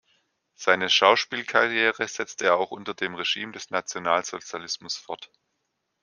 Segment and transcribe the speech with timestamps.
[0.55, 5.29] Seine Schauspielkarriere setzte er auch unter dem Regime des Nationalsozialismus fort.